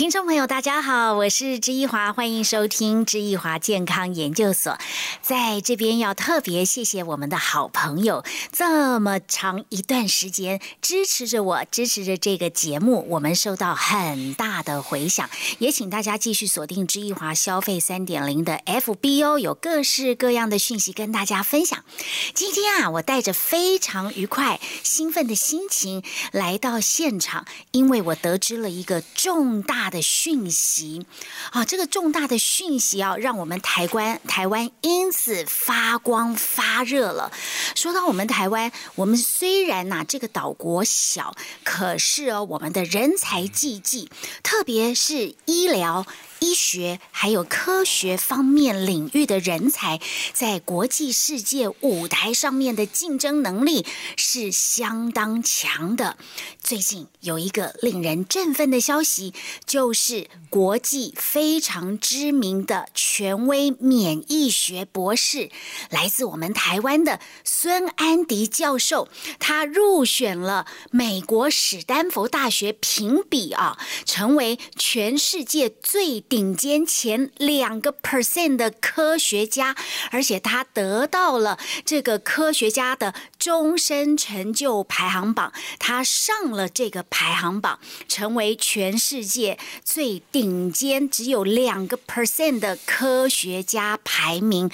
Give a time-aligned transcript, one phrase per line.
[0.00, 4.78] 听众朋友，大家好，我是知易华，欢迎收听知易华健康研究所。
[5.20, 15.28] 在这边要特别谢谢我们的好朋友，这么长一段时间支持着我，支持着这个节目，我们受到很大的回响。
[15.58, 21.84] 也请大家继续锁定知易华消费三点零的 FBO，，有各式各样的讯息跟大家分享。
[22.32, 29.90] 今天啊，我带着非常愉快、兴奋的心情来到现场，因为我得知了一个重大。
[29.90, 31.06] 的讯息
[31.50, 37.32] 啊，这个重大的讯息啊，让我们台湾台湾因此发光发热了。
[37.74, 44.10] 说到我们台湾，我们虽然呐这个岛国小，可是哦，我们的人才济济，
[44.42, 46.06] 特别是医疗。
[46.40, 50.00] 医学还有科学方面领域的人才，
[50.32, 53.84] 在国际世界舞台上面的竞争能力
[54.16, 56.16] 是相当强的。
[56.62, 59.34] 最近有一个令人振奋的消息，
[59.66, 65.50] 就是国际非常知名的权威免疫学博士，
[65.90, 76.24] 来自我们台湾的孙安迪教授，他入选了美国史丹佛大学评比啊，成为全世界最。
[76.30, 79.74] 顶尖前两个 percent 的科学家，
[80.12, 94.70] 而且他得到了这个科学家的终身成就排行榜，他上了这个排行榜，成为全世界最顶尖只有两个 percent 的科学家排名。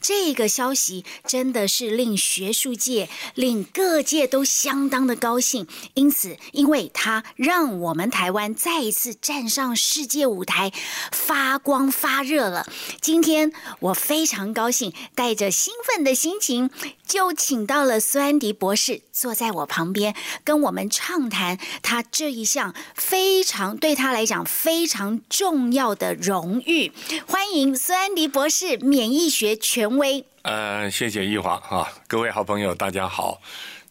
[0.00, 5.68] 这个消息真的是令学术界、令各界都相当的高兴。
[5.94, 10.72] 因此，因为他让我们台湾再一次站上世界舞台。
[11.12, 12.66] 发光发热了！
[13.00, 16.70] 今天我非常高兴，带着兴奋的心情，
[17.06, 26.92] 就请到了苏安迪博士坐在我旁边，跟我们畅谈他这一项非常对他来讲非常重要的荣誉。
[27.26, 30.24] 欢迎苏安迪博士，免疫学权威。
[30.42, 33.40] 呃，谢谢玉华啊，各位好朋友，大家好。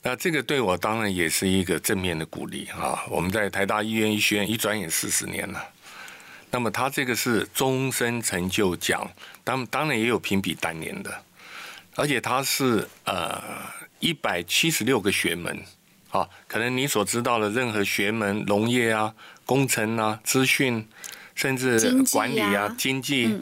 [0.02, 3.04] 那这个对我当然也是一个正面的鼓励啊！
[3.10, 5.60] 我们在台大医院医学院一转眼四十年了。
[6.56, 9.06] 那么他这个是终身成就奖，
[9.44, 11.14] 当当然也有评比单年的，
[11.98, 13.44] 而且他是呃
[14.00, 15.62] 一百七十六个学门，
[16.12, 19.14] 啊，可能你所知道的任何学门，农业啊、
[19.46, 20.88] 工程啊、资讯，
[21.36, 23.38] 甚至管理啊、经济，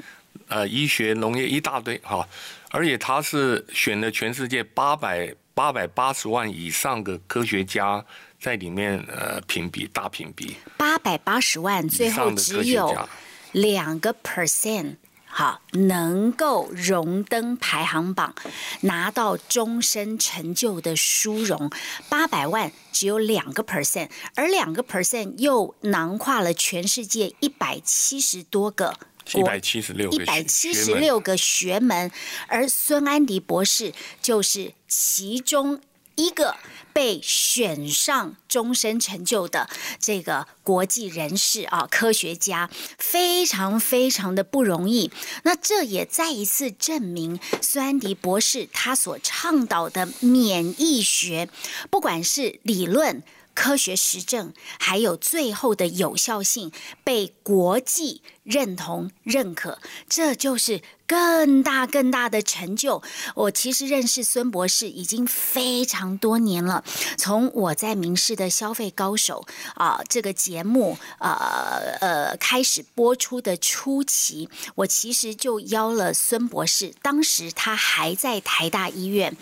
[0.48, 2.28] 呃，医学、农业一大堆哈，
[2.72, 8.04] 而且他是选了全世界八百八百八十万以上的科学家。
[8.44, 13.08] 在里面呃评比大评比，八百八十万，最后只有
[13.54, 18.36] 两个 percent，好能够荣登排行榜，
[18.82, 21.72] 拿到终身成就的殊荣。
[22.10, 28.94] 八百万只有两个 percent，而两个 percent 又囊括了全世界一百七十多个，
[29.36, 32.12] 一百七十六一百七十六个学门，
[32.50, 35.80] 而孙安迪博士就是其中。
[36.16, 36.56] 一个
[36.94, 39.70] 被选上终身成就的
[40.00, 45.12] 这个国际人士啊，科学家非常非常的不容易。
[45.44, 51.50] 那这也再一次证明，苏安迪博士他所倡导的免疫学，
[51.90, 53.24] 不管是理论。
[53.54, 56.72] 科学实证，还有最后的有效性
[57.04, 63.02] 被国际认同认可，这就是更大更大的成就。
[63.36, 66.84] 我其实认识孙博士已经非常多年了，
[67.18, 69.46] 从我在《明视的消费高手》
[69.82, 79.38] 啊这个节目呃呃开始播出的初期，我其实就邀了孙博士，当时他还在台大医院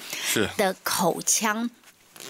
[0.57, 1.69] 的口腔。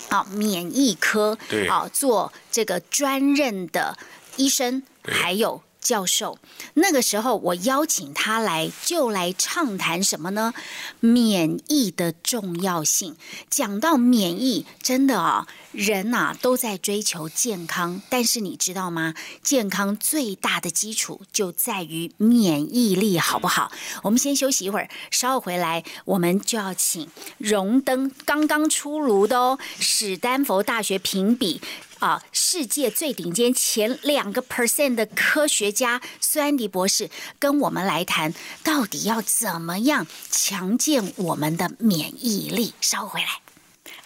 [0.09, 1.37] 啊，免疫科，
[1.69, 3.97] 啊，做这个专任的
[4.35, 5.61] 医生，还有。
[5.81, 6.37] 教授，
[6.75, 10.53] 那个时候我邀请他来，就来畅谈什么呢？
[10.99, 13.15] 免疫的重要性。
[13.49, 19.15] 讲到免疫，真的啊，人呐都在追求健康，但是你知道吗？
[19.41, 23.71] 健康最大的基础就在于免疫力，好不好？
[24.03, 27.09] 我们先休息一会儿，稍后回来，我们就要请
[27.39, 31.59] 荣登刚刚出炉的哦，史丹佛大学评比。
[32.01, 38.33] 啊，世界最顶尖前两个 percent 的科学家苏安迪博士跟我们来谈，
[38.63, 42.73] 到底要怎么样强健我们的免疫力？
[42.81, 43.50] 稍后回来。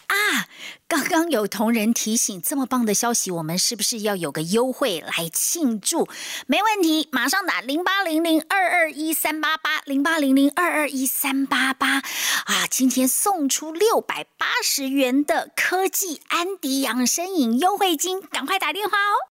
[0.07, 0.47] 啊，
[0.87, 6.07] 刚刚有同仁提醒，这么棒的消息，我们是不是要有个优惠来庆祝？
[6.47, 12.67] 没问题，马上打零八零零二二一三八八零八零零二二一三八八啊！
[12.69, 19.34] 今天送出六百八十元的科技安迪养生饮优惠金，赶快打电话哦！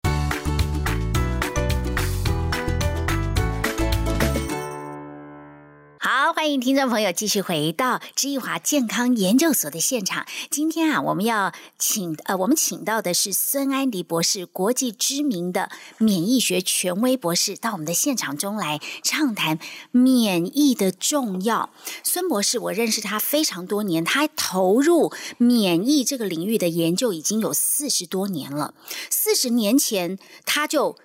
[6.12, 10.26] 好，欢迎听众朋友继续回到知易华健康研究所的现场。
[10.50, 15.70] 今天啊，我们要请呃，我们请到的是孙安迪博士，国际知名的
[16.00, 19.60] 免疫学权威博士，到我们的现场中来畅谈
[19.92, 21.70] 免疫的重要。
[22.04, 28.74] 孙博士，我认识他非常多年，他投入免疫这个领域的研究已经有四十多年了。
[29.12, 30.98] 四十年前，他就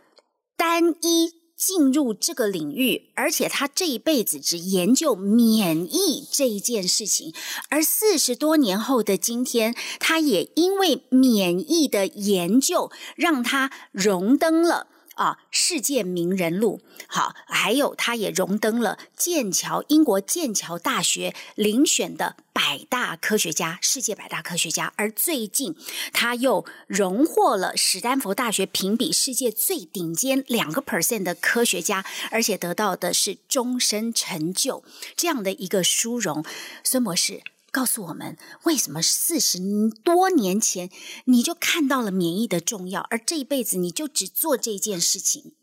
[0.57, 1.44] 单一。
[1.67, 7.33] 进入这个领域，而且他这一辈子只研究免疫这一件事情，
[7.71, 14.89] 而四十多年后的今天，他也因为免疫的研究，让他荣登了。
[15.15, 24.93] 啊，世界名人录，好，还有他也荣登了剑桥英国剑桥大学遴选的百大科学家，世界百大科学家。
[24.97, 25.77] 而最近
[26.13, 34.85] 他又荣获了史丹佛大学评比世界最顶尖两个 percent 的科学家，而且得到的是终身成就
[35.17, 36.45] 这样的一个殊荣。
[36.83, 37.43] 孙博士。
[37.75, 39.59] 告诉我们为什么四十
[40.05, 40.89] 多年前
[41.25, 45.57] 你就看到了免疫的重要，而这一辈子你就只做这件事情？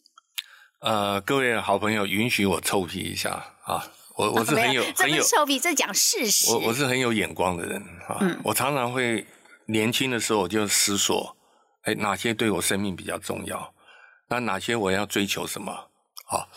[0.81, 3.89] 呃，各位好朋友，允许我臭屁一下啊！
[4.17, 6.51] 我我是很有很有臭屁，这讲事实。
[6.51, 8.19] 我我是很有眼光的人啊！
[8.43, 9.25] 我常常会
[9.67, 11.37] 年轻的时候我就思索，
[11.83, 13.73] 哎，哪些对我生命比较重要？
[14.27, 15.71] 那哪些我要追求什么？
[16.25, 16.49] 好，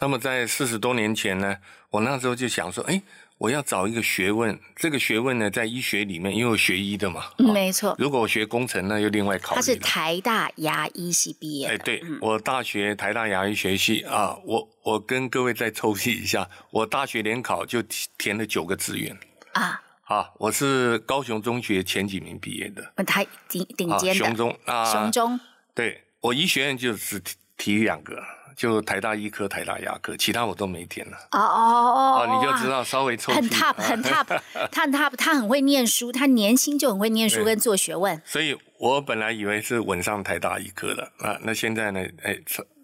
[0.00, 1.56] 那么在四十多年前呢，
[1.88, 3.02] 我那时候就想说，哎。
[3.38, 7.94] 我要找一个学问，这个学问呢，在医学里面，因为我学医的嘛，没错。
[7.96, 9.56] 如果我学工程，那又另外考虑。
[9.56, 11.68] 他是台大牙医系毕业。
[11.68, 17.80] 哎，对，我大学台大牙医学系啊，我我跟各位再抽析一下，我大学联考就
[18.18, 19.16] 填了九个志愿
[19.52, 19.80] 啊。
[20.02, 25.38] 好，我是高雄中学前几名毕业的，台顶顶尖的雄中啊，雄中。
[25.74, 27.22] 对我医学院就只
[27.56, 28.20] 提两个。
[28.58, 31.16] 就台大医科、台大牙科，其他我都没填了。
[31.30, 33.32] 哦哦哦，你就知道稍微抽。
[33.32, 34.40] 很 top，很 top，
[34.72, 38.20] 他很 top，他很会念书，他年轻就很会念书跟做学问。
[38.24, 42.04] 所以我本来以为是稳上台大医科的啊，那现在呢？
[42.24, 42.36] 哎，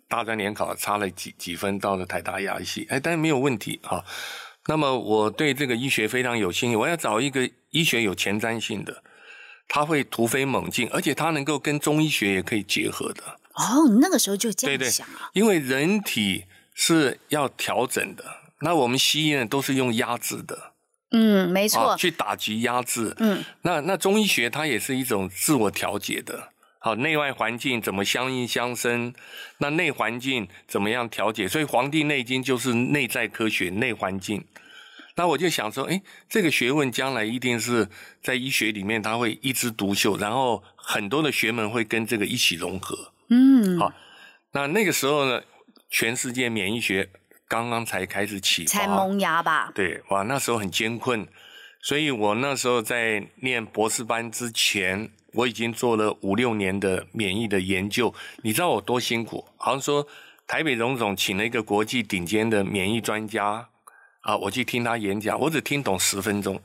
[0.07, 4.05] 大专联考差了几几分到了台大牙医系，哎，但是没有问题哈。
[4.67, 9.03] 那么我对这个医学非常有兴趣，我要找一个医学有前瞻性的，
[9.67, 13.23] 他会突飞猛进，而且他能够跟中医学也可以结合的。
[13.55, 18.25] 哦，那个时候就这样想啊，因为人体是要调整的，
[18.61, 20.73] 那我们西医呢都是用压制的，
[21.13, 26.49] 嗯，没错，去打击压制，嗯，那那中医学它也是一种自我调节的，
[26.81, 29.15] 好，内外环境怎么相应相生，
[29.59, 31.47] 那内环境怎么样调节？
[31.47, 34.45] 所以《黄帝内经》就是内在科学，内环境。
[35.17, 37.89] 那我就想说，哎，这个学问将来一定是
[38.21, 43.13] 在医学里面，它会一枝独秀，然后很多的学门会跟这个一起融合。
[43.35, 43.93] 嗯，好，
[44.53, 45.43] 那那个时候呢，
[45.91, 47.11] 全世界免疫学
[47.49, 49.73] 刚刚才开始起，才萌芽吧？
[49.75, 51.27] 对，哇，那时候很艰困，
[51.83, 58.15] 所以我那时候在念博士班之前，我已经做了五六年的免疫的研究。
[58.43, 59.45] 你知道我多辛苦？
[59.57, 60.07] 好像说
[60.47, 63.69] 台北荣总请了一个国际顶尖的免疫专家
[64.21, 66.61] 啊，我去听他演讲，我只听懂十分钟，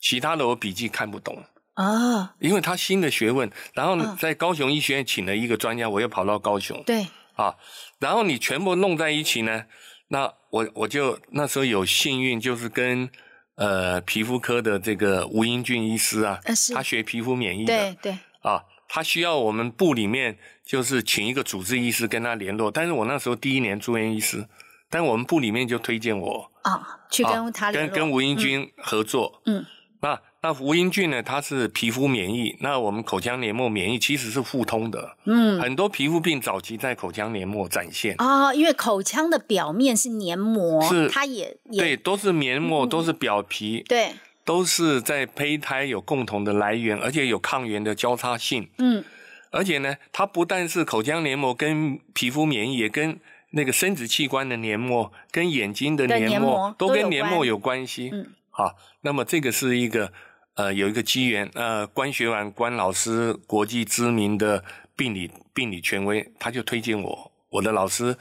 [0.00, 1.42] 其他的我笔记看不懂。
[1.80, 6.82] 啊，因为他新的学问，然后在高雄医学院请了一个专家，我又跑到高雄。
[6.84, 7.54] 对，啊，
[7.98, 9.64] 然后你全部弄在一起呢，
[10.08, 13.08] 那我我就那时候有幸运，就是跟
[13.54, 16.38] 呃皮肤科的这个吴英俊医师啊，
[16.74, 24.46] 他学皮肤免疫的，对对，啊，他需要我们部里面就是请一个主治医师跟他联络，但是我那时候第一年住院医师，
[24.90, 29.64] 但我们部里面就推荐我啊，去跟他跟跟吴英俊合作，嗯，
[30.02, 30.20] 那。
[30.42, 31.22] 那吴英俊呢？
[31.22, 35.14] 它是皮肤免疫，那我们口腔黏膜免疫其实是互通的。
[35.24, 48.66] 嗯，很多皮肤病早期在口腔黏膜展现啊，因为口腔的表面是黏膜，是它也对，都是黏膜，都是表皮，对，都是在胚胎有共同的来源，而且有抗原的交叉性。
[48.78, 49.04] 嗯，
[49.50, 53.20] 而且呢，它不但是口腔黏膜跟皮肤免疫，也跟
[53.50, 58.08] 那个生殖器官的黏膜、跟眼睛的黏膜都跟黏膜有关系。
[58.10, 60.10] 嗯，好，那么这个是一个。
[60.54, 64.62] 呃，有一个机缘，呃，关学完关老师，国际知名的
[64.94, 67.32] 病理病理权威，他就推荐我。
[67.48, 68.14] 我的老师，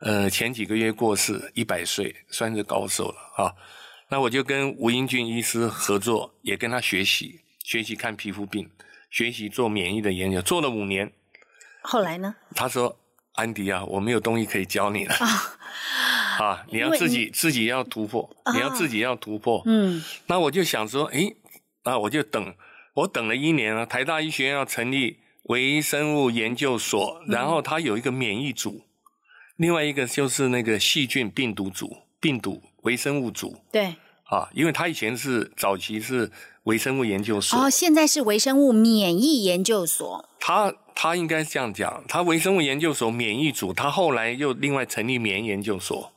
[0.00, 3.52] 呃，前几个月过世，一百岁，算是高寿了啊。
[4.08, 8.70] 那我就跟吴英俊医师合作，也跟他学习，学习看皮肤病，
[9.10, 11.10] 学习做免疫的研究，做了五年。
[11.82, 12.34] 后来呢？
[12.54, 12.96] 他说
[13.34, 15.14] ：“安迪啊，我没有东西可以教你了
[16.38, 21.34] 啊， 你要自己自己要突破，你要自己要突破。”嗯，那我就想说，诶。
[21.90, 22.54] 那我就等，
[22.94, 23.84] 我等了一年啊。
[23.84, 28.82] 台大医学院要成立微生物研究所，然后它有一个免疫组，
[29.56, 36.30] 另外一个就是那个细菌病毒组、病毒微生物组对，啊，因为他以前是早期是
[36.62, 46.12] 微生物研究所，哦，现在是微生物免疫研究所，他他应该这样讲，他微生物研究所免疫组，他后来又另外成立免疫研究所，好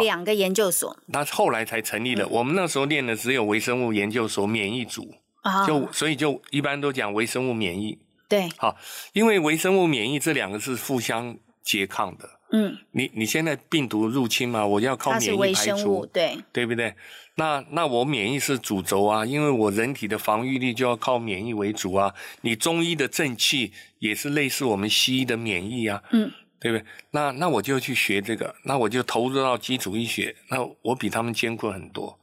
[0.00, 2.26] 两个研究所他后来才成立的。
[2.28, 7.98] 我们那时候念的只有微生物研究所免疫组，啊，就所以就一般都讲微生物免疫。
[8.28, 8.76] 对，好，
[9.12, 12.28] 因为微生物免疫这两个是互相拮抗的。
[12.54, 16.94] 嗯，你你现在病毒入侵嘛，我要靠免疫排生物，除，对，对不对？
[17.36, 22.12] 那那我免疫是主轴啊，因为我人体的防御力就要靠免疫为主啊。
[22.42, 26.30] 你中医的正气也是类似我们西医的免疫啊，嗯，
[26.62, 26.84] 对不对？
[27.10, 32.18] 那那我就去学这个，那我就投入到基础医学，那我比他们艰苦很多。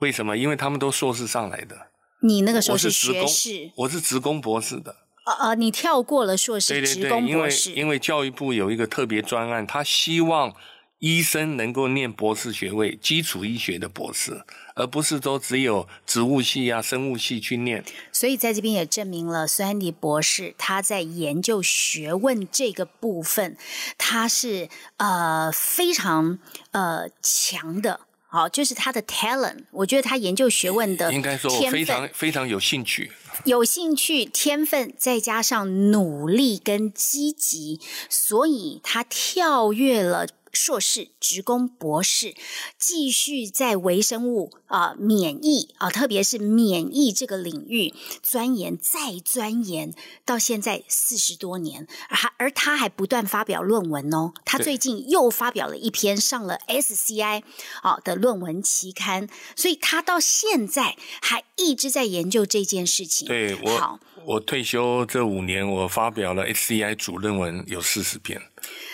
[0.00, 0.36] 为什么？
[0.36, 1.76] 因为他们都硕士上来的，
[2.22, 4.94] 你那个时候是学士，我是职工博士的。
[5.24, 10.54] 啊啊，你跳过了硕士，职对对对，因为工博士，因为教育部有一个特别专案，他希望
[11.00, 17.82] 医生能够念博士学位，基础医学的博士，而不是说只有植物系啊、生物系去念。
[18.12, 23.56] 所以在这边也证明了孙安迪博士他在研究学问这个部分，
[23.96, 26.38] 他是呃非常
[26.72, 28.00] 呃强的。
[28.32, 33.10] 好，就是他的 talent，我觉得他研究学问的应该说我非常、非常有兴趣。
[33.44, 42.34] 有兴趣、天分，再加上努力跟积极，所以他跳跃了硕士、职工、博士，
[42.78, 49.92] 继续在微生物啊、免疫啊，特别是免疫这个领域钻研再钻研，
[50.24, 54.32] 到现在四十多年，而还而他还不断发表论文哦。
[54.44, 57.42] 他最近又发表了一篇上了 SCI
[57.82, 63.26] 啊的论文期刊，所以他到现在还一直在研究这件事情。
[63.26, 68.40] 对好我，我退休这五年，我发表了 SCI 主论文有四十篇，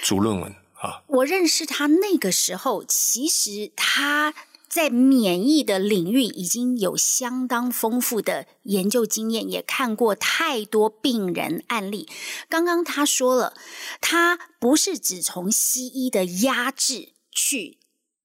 [0.02, 1.02] 主论文啊。
[1.06, 4.34] 我认识他那个时候，其实他
[4.68, 12.08] 在免疫的领域已经有相当丰富的研究经验，也看过太多病人案例。
[12.48, 13.54] 刚刚他说了，
[14.00, 17.78] 他不是只从西医的压制去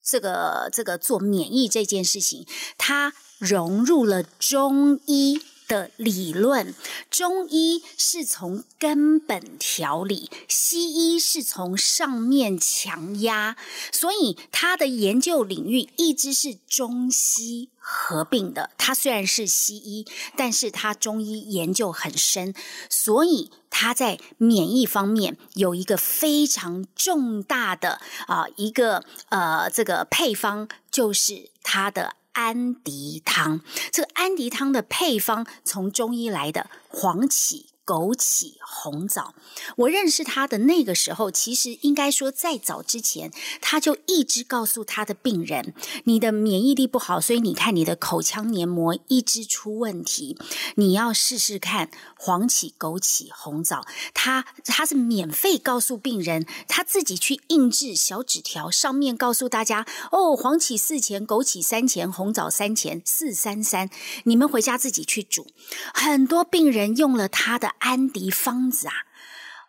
[0.04, 2.46] 这个这个做免疫这件事情，
[2.78, 5.42] 他融入了中医。
[5.72, 6.76] 的理论，
[7.10, 13.56] 中医是从根本调理，西医是从上面强压，
[13.90, 18.72] 所以他的研究领域一直是中西合并的。
[18.78, 22.54] 他虽然是西医，但是他中医研究很深，
[22.90, 32.18] 所以他在免疫方面有一个非常重大的啊、一个呃这个配方，就是他的。
[32.34, 33.62] 安迪汤，
[33.92, 39.36] 这个安迪汤的配方从中医来的，黄芪、枸杞、红枣。
[39.76, 43.30] 我认识他的那个时候，其实应该说在早之前，
[43.60, 45.74] 他就一直告诉他的病人：
[46.06, 50.38] 你的免疫力不好，所以你看你的口腔黏膜一直出问题，
[50.76, 53.86] 你要试试看黄芪、枸杞、红枣。
[54.14, 63.90] 他他是免费告诉病人，他自己去印制小纸条，上面告诉大家：哦，黄芪四钱，枸杞三钱，红枣三钱，四三三。
[64.24, 65.48] 你们回家自己去煮。
[65.94, 68.94] 很多病人用了他的安迪方子啊，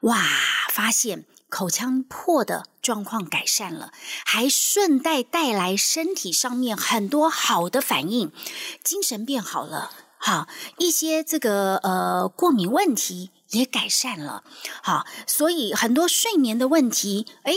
[0.01, 0.23] 哇，
[0.71, 3.91] 发现口腔破的状况改善了，
[4.25, 8.31] 还顺带带来身体上面很多好的反应，
[8.85, 14.45] 精神变好了，哈一些这个呃过敏问题也改善了，
[14.83, 17.55] 好，所以很多睡眠的问题，哎。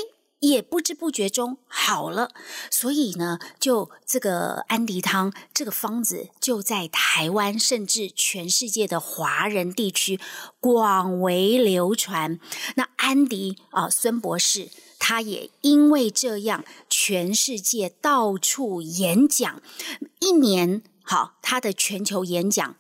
[0.50, 2.32] 也不知不觉中好了，
[2.70, 10.20] 所以呢，就这个安迪汤这个方子就在台湾甚至全世界的华人地区
[10.60, 12.40] 广为流传。
[12.76, 19.62] 那安迪啊，孙博士他也因为这样，全世界到处演讲，
[20.20, 22.76] 一年好他的全球演讲。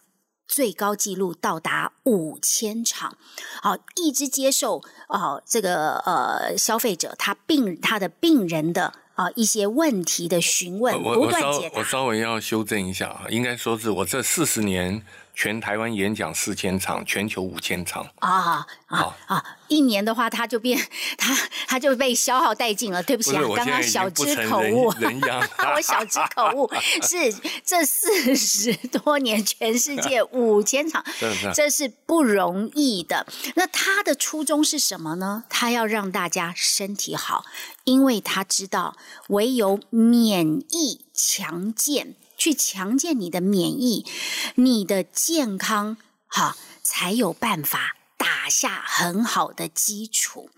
[0.47, 3.17] 最高纪录到达五千场，
[3.61, 11.83] 好，一直接受啊、这个呃消费者他病他的病人的啊、一些问题的询问，不我我稍断解答我。
[11.83, 15.01] 稍微要修正一下啊，应该说是我这四十年
[15.35, 18.09] 全台湾演讲四千场，全球五千场。
[18.19, 19.43] 啊啊好啊！
[19.67, 20.79] 一年的话，他就变
[21.17, 21.35] 他
[21.67, 23.03] 他就被消耗殆尽了。
[23.03, 27.33] 对不起啊刚刚小之经不成人 口误，我小之口误，是
[27.65, 31.03] 这四十多年全世界五千场
[31.53, 33.27] 这是不容易的。
[33.55, 35.43] 那他的初衷是什么呢？
[35.49, 37.43] 他要让大家身体好，
[37.83, 38.95] 因为他知道
[39.27, 42.15] 唯有免疫强健，
[42.45, 44.05] 去强健你的免疫，
[44.53, 45.97] 你的健康
[46.27, 50.51] 哈才有办法打下很好的基础。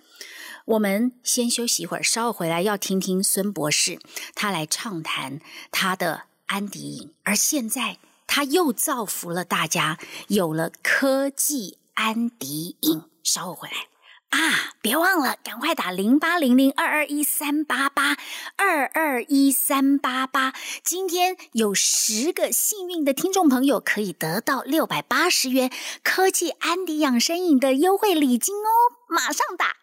[0.66, 4.02] 我们先休息一会儿，稍后回来要听听孙博士
[4.36, 5.40] 他来畅谈
[5.72, 13.04] 他的安迪饮，而现在他又造福了大家，有了科技安迪饮。
[13.24, 13.88] 稍后回来
[14.30, 18.18] 啊，别忘了赶快打零八零零二二一三八八
[18.58, 20.54] 二二一三八八，
[20.84, 25.72] 今天有十个幸运的听众朋友可以得到六百八十元
[26.04, 28.70] 科技安迪养生饮的优惠礼金哦，
[29.08, 29.78] 马上打。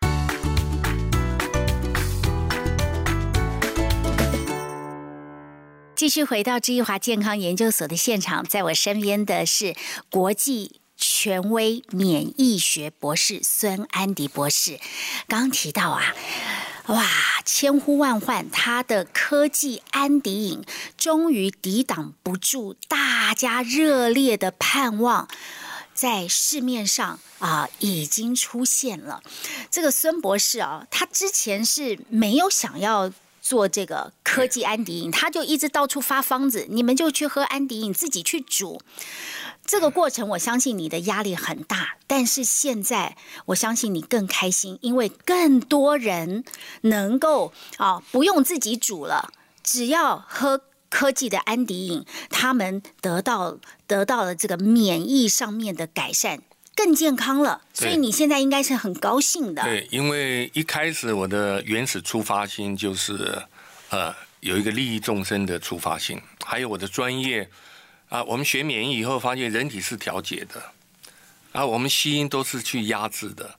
[5.97, 9.75] 继续回到知易华健康研究所的现场，在我身边的是
[10.11, 14.79] 国际权威免疫学博士孙安迪博士。
[15.27, 16.15] 刚提到啊，
[16.87, 17.07] 哇，
[17.45, 20.65] 千呼万唤，他的科技安迪饮
[20.97, 25.29] 终于抵挡不住大家热烈的盼望，
[25.95, 29.23] 在市面上啊已经出现了。
[29.71, 33.13] 这个孙博士啊，他之前是没有想要。
[33.45, 38.81] 做这个科技安迪饮，他就一直到处发方子，你们就去喝安迪饮，自己去煮。
[39.67, 46.43] 这个过程，我相信你的压力很大，但是现在我相信你更开心，因为更多人
[46.81, 49.31] 能够啊不用自己煮了，
[49.63, 56.41] 只要喝科技的安迪饮，他们得到得到了这个免疫上面的改善。
[56.77, 59.63] 更健康了，所以你现在应该是很高兴的。
[59.63, 63.41] 对，因为一开始我的原始出发心就是，
[63.91, 67.49] 呃，有一个利益众生的出发性，还有我的专业
[68.09, 68.25] 啊。
[68.25, 70.73] 我们学免疫以后，发现人体是调节的，
[71.53, 73.55] 啊，我们西医都是去压制的，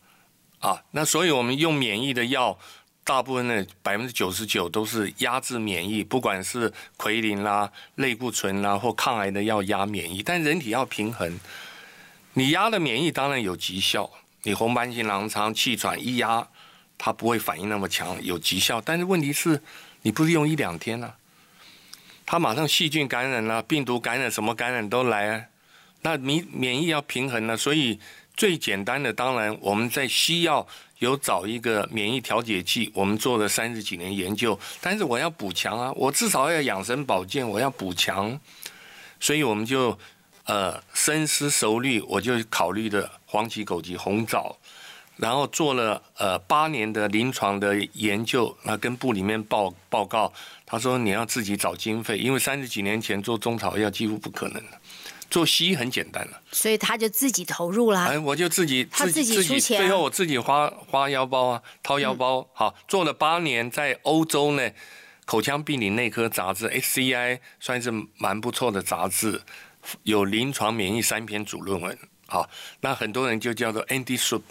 [0.60, 2.60] 啊，那所以我们用免疫的药，
[3.05, 11.39] 大部分的百分之九十九都是压制免疫，不管是奎林啦、类固醇啦或抗癌的药压免疫，但人体要平衡。
[12.38, 14.12] 你压了免疫当然有绩效，
[14.44, 16.46] 你红斑性狼疮、气喘一压，
[16.98, 18.82] 它不会反应那么强，有绩效。
[18.82, 19.62] 但是问题是，
[20.02, 21.15] 你不是用一两天啊，
[22.26, 25.45] 它马上细菌感染了，病毒感染，什么感染都来啊。
[26.02, 27.98] 那免免疫要平衡了，所以
[28.36, 30.67] 最简单的，当然我们在西药
[31.00, 34.60] 有找一个免疫调节剂，我们做了三十几年研究。
[34.82, 38.38] 但是我要补强啊，我至少要养生保健，我要补强，
[39.21, 39.98] 所以我们就。
[40.45, 44.55] 呃，深思熟虑，我就考虑的黄芪、枸杞、红枣，
[45.17, 50.31] 然后做了呃八年的临床的研究，那跟部里面报报告，
[50.65, 54.77] 他说你要自己找经费，因为三十几年前做中草药几乎不可能的，
[55.31, 58.05] 做西医很简单了，所以他就自己投入了。
[58.05, 64.69] 哎，我就自己他自己出钱，最后我自己花花腰包啊，掏腰包，好做了八年，在欧洲呢，
[65.25, 69.41] 口腔病理内科杂志 SCI 算是蛮不错的杂志。
[70.04, 72.50] 有临床免疫三篇主论文，好，
[72.82, 74.41] 那很多人就叫做 Andy Soup，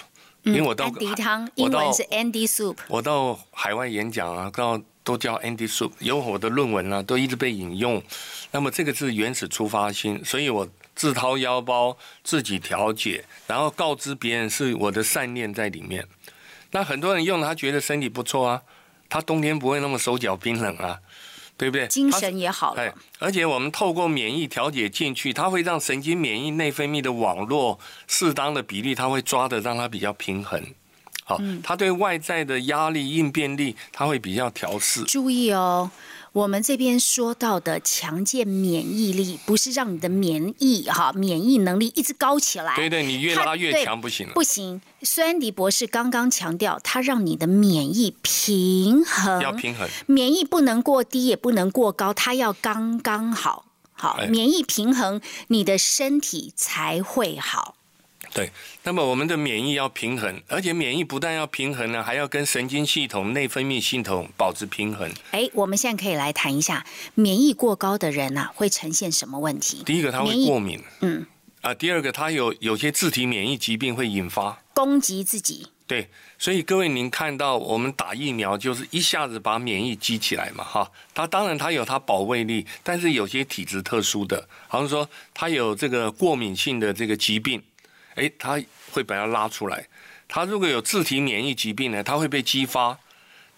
[0.43, 2.77] 因为我到安迪汤，英文是 Andy Soup。
[2.89, 8.03] 我到海外演讲啊，到都叫 Andy Soup，有我的论文啊，都一直被引用。
[8.51, 16.07] 那么这个是原始出发心，所以我自掏腰包自己调解，然后告知别人是我的善念在里面。
[16.71, 18.63] 那很多人用了，他觉得身体不错啊，
[19.09, 20.99] 他冬天不会那么手脚冰冷啊。
[21.57, 21.87] 对不对？
[21.89, 22.95] 精神也好了。
[23.19, 30.63] 而且我们透过免疫调节进去，它会让神经免疫内分泌的网络适当的比例，它会抓的让它比较平衡。
[31.25, 35.05] 好，它对外在的压力应变力，它会比较调试。
[35.05, 35.91] 注意哦。
[36.35, 42.75] 我们这边说到的强健免疫力，不是让你的免疫哈免疫能力一直高起来。
[42.75, 44.29] 对对，你越拉越强不行。
[44.35, 53.67] 不行，虽然迪博士刚刚强调，它让你的免疫平衡，要平衡，免疫不能过低，也不能过高，它要刚刚好。
[53.93, 57.77] 好，免疫平衡，你的身体才会好。
[58.35, 58.51] 对，
[58.83, 65.09] 那么我们的免疫要平衡，而且免疫不但要平衡呢，还要跟神经系统、内分泌系统保持平衡。
[65.31, 69.85] 哎，我们现在可以来谈一下，免疫过高的人呐，会呈现什么问题？
[69.87, 70.83] 第一个，他会过敏。
[71.01, 71.25] 嗯。
[71.61, 75.69] 啊，第二个，他有有些自体免疫疾病会引发攻击自己。
[75.87, 80.91] 对，所以各位，您看到我们打疫苗，就是一下子把免疫激起来嘛，哈。
[81.15, 87.63] 它当然它有它保卫力，但是有些体质特殊的，好像说他有这个过敏性的这个疾病。
[88.15, 88.61] 哎，他
[88.93, 89.87] 会把它拉出来。
[90.27, 92.99] 他如果有自体免疫疾病呢，他会被激发。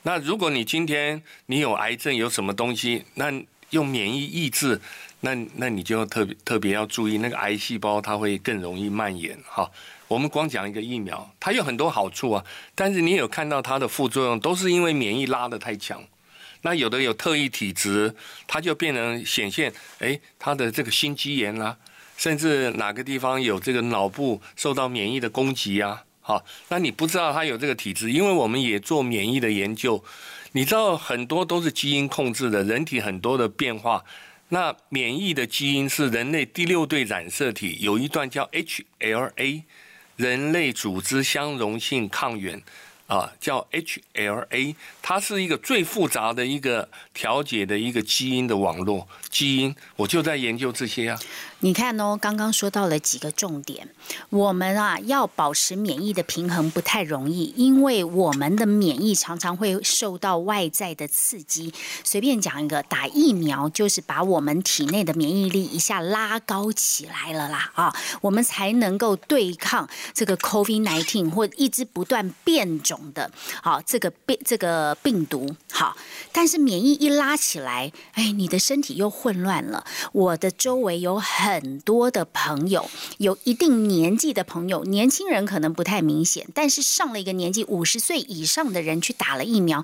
[0.02, 3.32] 那如果你今天你有癌症，有什么东西，那
[3.70, 4.80] 用免疫抑制，
[5.20, 9.36] 那那你就特别特别要注意，那个癌细胞它会更容易蔓延。
[9.44, 9.70] 哈，
[10.06, 16.02] 我们光讲一个疫苗，它有很多好处啊，但是你有看到它的副作用，都是因为免疫拉得太强。
[16.62, 18.14] 那有的有特异体质，
[18.46, 21.76] 它就变成显现，哎，它的这个心肌炎啦。
[22.16, 26.04] 甚至哪个地方有这个脑部受到免疫的攻击啊？
[26.20, 30.02] 好，那你不知道他有这个体质，因为我们也做免疫的研究，
[30.52, 34.04] 你知道很多都是基因控制的，人体很多的变化。
[34.48, 39.62] 那免疫的基因是人类第六对染色体，有一段叫 HLA，
[40.16, 42.62] 人类组织相容性抗原。
[43.06, 51.18] 啊，叫 HLA，它是一个最复杂的一个调节的一个基因的网络基因，我就在研究这些啊。
[51.60, 53.88] 你看哦，刚刚说到了几个重点，
[54.28, 61.72] 我们啊要保持免疫的平衡不太容易，因为我们的免疫常常会受到外在的刺激。
[62.04, 73.30] 随便讲一个，打疫苗就是把我们体内的免疫力一下拉高起来了啦啊，我们才能够对抗这个 COVID nineteen 或一直不断变种的，
[73.62, 75.96] 好这个病这个病毒好，
[76.32, 79.84] 但是免疫一拉起来，哎，你的身体又混乱了。
[80.12, 89.82] 我的周围有很很多的朋友，有一定年纪的朋友，年轻人可能不太明显，但是上了一个年纪五十岁以上的人去打了疫苗，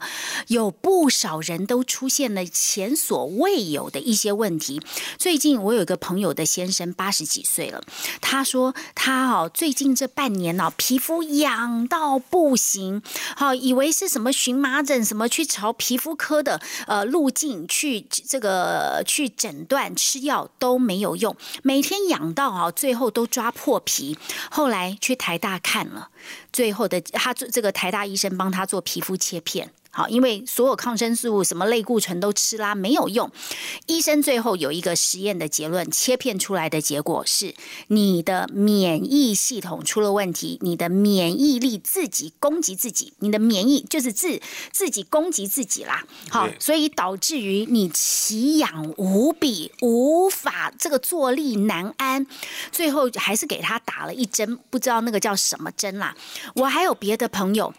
[0.49, 4.83] 有不少人都出现了前所未有的一些问题。
[5.17, 7.83] 最近我有一个朋友的先生八十几岁了，
[8.21, 13.01] 他说他哦最近这半年呢皮肤痒到不行，
[13.35, 21.35] 好以为是什么荨麻疹什么，去朝皮肤科的呃路径去这个去诊断吃药都没有用。
[21.63, 24.17] 每天养到啊，最后都抓破皮。
[24.51, 26.09] 后来去台大看了，
[26.53, 29.71] 最后的他做这个台大医生帮他做皮肤切片。
[29.95, 33.31] 好，因为所有抗生素、什么类固醇都吃啦，没有用。
[33.87, 37.55] 医生最后有一个实验的结论，切片出来的结果是
[37.89, 44.41] 你的免疫系统出了问题，你的免疫力自己攻击自己，你的免疫就是自
[44.73, 46.05] 自己攻击自己啦。
[46.31, 52.27] 好，所以导致于你奇痒无比，无法这个坐立难安，
[52.71, 56.17] 最后还是给他打了一针，不知道那个叫什么针啦。
[56.55, 57.75] 我还有别的朋友。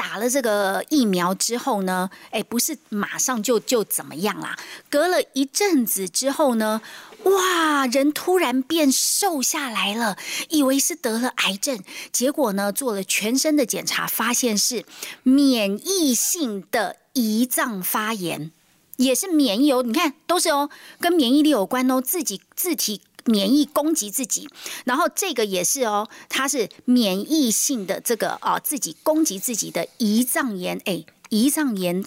[0.00, 4.58] 打了这个疫苗之后呢，哎，不是马上就就怎么样啦？
[4.88, 6.80] 隔了一阵子之后呢，
[7.24, 10.16] 哇，人突然变瘦下来了，
[10.48, 14.86] 以为是得了癌症，结果呢，做了全身的检查，发现是
[15.22, 18.50] 免疫性的胰脏发炎，
[18.96, 19.82] 也是免疫哦。
[19.82, 23.02] 你看，都是哦，跟免疫力有关哦，自己自体。
[23.24, 24.48] 免疫攻击自己，
[24.84, 32.04] 然后这个也是哦，它是免疫性的这个啊，自己攻击自己的胰脏炎，哎，胰脏炎。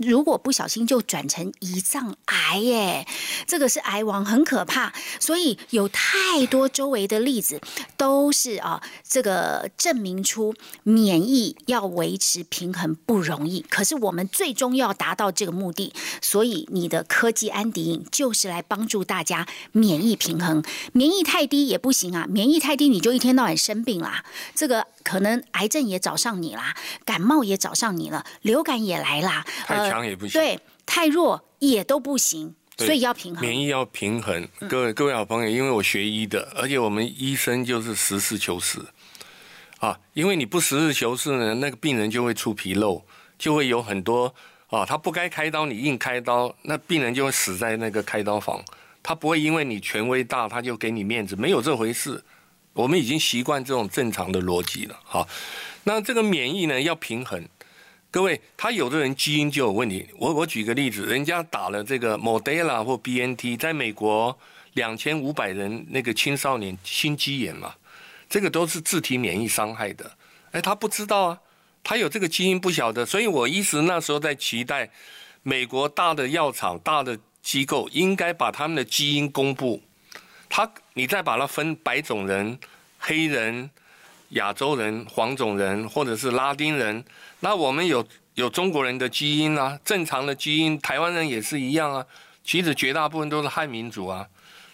[0.00, 3.06] 如果不小心就转成胰脏癌耶，
[3.46, 4.92] 这个是癌王，很可怕。
[5.18, 7.60] 所以有太多周围的例子
[7.96, 13.60] 都是啊，这个证明出免疫要维持平衡不容易。
[13.68, 20.62] 可是我们最终要达到这个目的，所以你的科技安迪就是来帮助大家免疫平衡。
[20.92, 24.24] 免疫太低也不行啊，免疫太低你就一天到晚生病啦。
[24.54, 29.44] 这个可能癌症也找上你啦，感冒也找上你了，流感也来啦。
[29.68, 34.48] 呃强也不行，对，太弱也都不行，所以要平衡，免疫要平衡。
[34.68, 38.80] 各位各位好朋友，因为我学医的，而且我们医生就是实事求是
[39.78, 43.04] 啊，因为你不实事求是呢，那个病人就会出纰漏，
[43.38, 44.34] 就会有很多
[44.68, 48.62] 啊，他不该开刀，你硬开刀，那病人就会死在那个开刀房。
[49.02, 52.22] 他不会因为你权威大，他就给你面子，没有这回事。
[52.74, 55.00] 我们已经习惯这种正常的逻辑了。
[55.02, 55.26] 好，
[55.84, 57.42] 那这个免疫呢，要平衡。
[58.12, 60.08] 各位，他有的人基因就有问题。
[60.18, 64.36] 我我举个例子，人家打了这个 Moderna 或 BNT，在美国
[64.72, 67.72] 两千五百人那个青少年心肌炎嘛，
[68.28, 70.10] 这个都是自体免疫伤害的。
[70.50, 71.38] 哎，他不知道啊，
[71.84, 73.06] 他有这个基因不晓得。
[73.06, 74.90] 所以我一直那时候在期待，
[75.44, 79.80] 美国大的药厂、大的机构应该把他们的基因公布。
[80.48, 82.58] 他你再把它分白种人、
[82.98, 83.70] 黑人。
[84.30, 87.04] 亚洲人、黄种人或者是拉丁人，
[87.40, 92.06] 那我们有有中国人的基因啊，正常的基因，台湾人也是一样啊。
[92.42, 94.26] 其实绝大部分都是汉民族啊，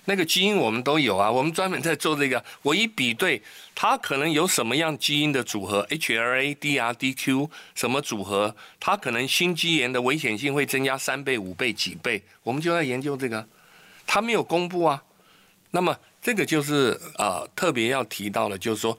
[0.04, 1.30] 那个基因我们都有啊。
[1.30, 3.42] 我们专门在做这个，我一比对，
[3.74, 13.46] 他可能有什么样基因的组合，HLA、DR、DQ 什么组合，他可能心肌炎的危险性会增加三倍、五倍、几倍，我们就在研究这个，
[14.06, 15.02] 他没有公布啊。
[15.72, 18.96] 那么这个就是啊，特别要提到的，就是说。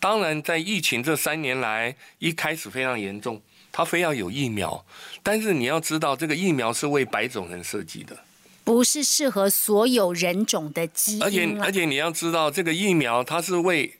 [0.00, 3.40] 当然，在疫情这三年来，一开始非常严重，
[3.72, 4.84] 他非要有疫苗，
[5.22, 8.16] 但是你要知道，这个疫苗是为白种人设计的，
[8.62, 11.22] 不是适合所有人种的基因。
[11.22, 13.94] 而且而且你要知道，这个疫苗它是为，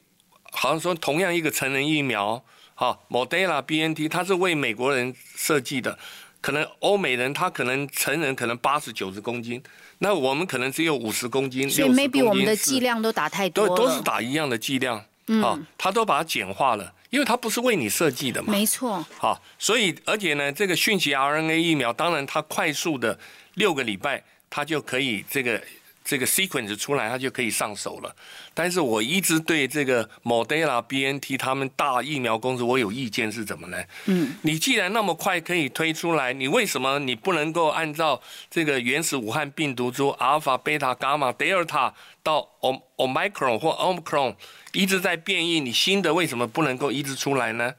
[0.52, 5.98] 好像说同样一个成人疫苗，好，Moderna、BNT，它是为美国人设计的，
[6.40, 9.60] 可能欧美人他可能成人可能八十九十公斤，
[9.98, 15.04] 那我们可能只有五十公斤，所以 maybe 我们的剂量都打太多都都是打一样的剂量。
[15.42, 18.52] 好，它都把它简化了，因为它不是为你设计的嘛。
[18.52, 19.04] 没错。
[19.18, 23.18] 好，所以而且呢，这个讯息 RNA 疫苗，当然它快速的
[23.54, 25.62] 六个礼拜，它就可以这个。
[26.08, 28.16] 这个 sequence 出来，它就可以上手了。
[28.54, 33.76] 但是我一直对这个 Moderna、BNT 他们大疫苗公司，我有意见是怎么呢？
[34.06, 41.92] 嗯，你既然那么快可以推出来，你为什么你不能够按照这个原始武汉病毒株阿尔法、贝塔、伽马、德尔塔
[42.22, 44.34] 到 O Omicron 或 Omicron
[44.72, 47.74] 一直在变异，你新的为什么不能够一直出来呢？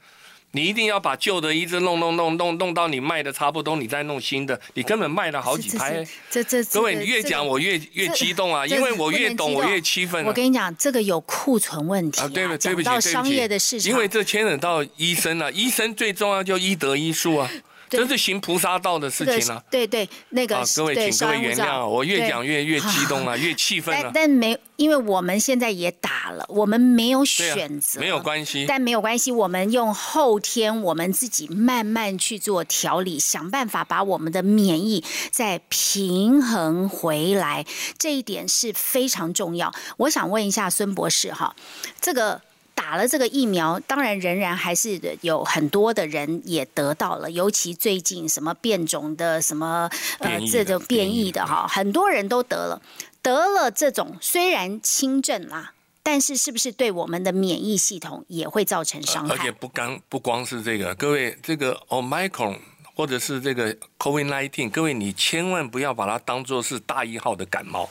[0.52, 6.04] 你一定要把旧的一直弄弄弄弄弄到你卖的差不多，你再弄新的，你根本卖了好几拍。
[6.28, 10.24] 这这各位，你越讲我越越激动啊，因为我越懂我越气愤。
[10.24, 12.58] 我跟你讲，这个有库存问题啊，对不对？
[12.58, 17.50] 对不起，到商业的市场，因为这牵扯到医生啊，医生最重要就医德医术啊。
[17.90, 19.62] 这是行菩萨道的事情啊！
[19.70, 24.10] 对对，那个各位，请各位原谅，我越讲越越激动了， 越气愤了。
[24.14, 28.64] 但没，因为我们现在也打了，我们没有选择，没有关系。
[28.68, 37.66] 但没有关系，我们用后天我们自己慢慢去做调理，想办法把我们的免疫再平衡回来，
[37.98, 39.74] 这一点是非常重要。
[39.96, 41.56] 我想问一下孙博士哈，
[42.00, 42.40] 这个。
[42.80, 49.90] 打了这个疫苗，当然仍然还是有很多的人也得到了，尤其最近什么变种的什么
[50.20, 52.80] 呃这种变异的哈，很多人都得了。
[53.20, 59.34] 得了这种虽然轻症啦，但是是不是对我们的免疫系统也会造成伤害？
[59.34, 62.56] 而且不光不光是这个，各位这个 Omicron
[62.94, 67.90] 或者是这个 COVID-19，各位你千万不要把它当做是大一号的感冒。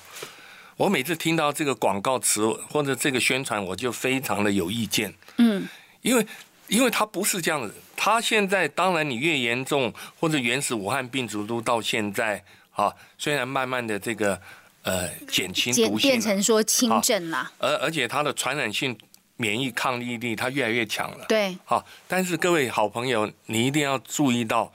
[0.80, 5.14] 我每次听到这个广告词或者这个宣传，我就非常的有意见。
[5.36, 5.68] 嗯，
[6.02, 6.26] 因为
[6.70, 14.42] 因为它不是这样子，它现在当然你越严重或者原始武汉病毒都到现在啊，虽然慢慢的这个
[14.84, 18.98] 呃减轻毒性，变成说轻症了，而而且它的传染性
[19.36, 21.26] 免疫抗力力它越来越强了。
[21.28, 24.72] 对，好，但是各位好朋友，你一定要注意到。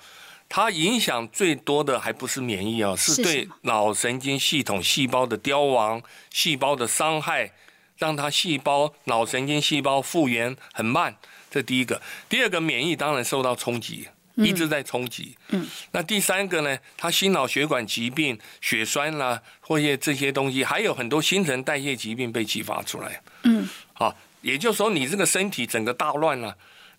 [0.56, 7.50] 它影响最多的还不是免疫哦，是对脑神经系统细胞的凋亡、细胞的伤害，
[7.98, 11.16] 让它细胞脑神经细胞复原很慢。
[11.50, 15.36] 这第一个，第二个免疫当然受到冲击，一直在冲击。
[15.48, 16.78] 嗯，那第三个呢？
[16.96, 23.20] 它心脑血管疾病、血栓啦，或者这些东西，还有很多新陈代谢疾病被激发出来。
[23.42, 26.56] 嗯，好，也就是说你这个身体整个大乱了。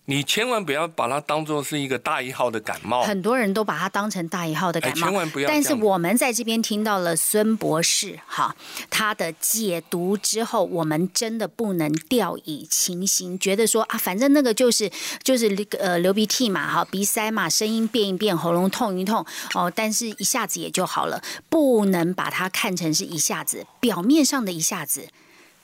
[0.08, 5.48] 你千万不要把它当做是一个大一号的感冒，很多人都把它当成大一号的感冒，千万不要。
[5.48, 8.54] 但是我们在这边听到了孙博士哈
[8.88, 14.88] 他的解读之后，我们真的不能掉以轻心，觉得说啊，反正那个就是
[15.24, 15.48] 就是
[15.80, 25.08] 呃流鼻涕嘛，哈鼻塞嘛，声音变一变，喉咙痛一痛哦，但是一下子也就好了，不能把它看成是一下子表面上的一下子。